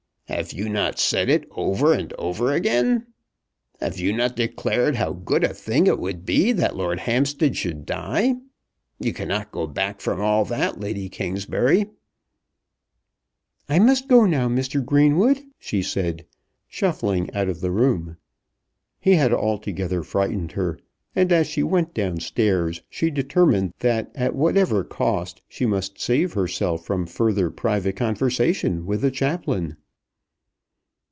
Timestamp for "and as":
21.13-21.45